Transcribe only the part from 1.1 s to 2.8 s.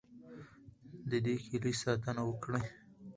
دې کیلي ساتنه وکړئ.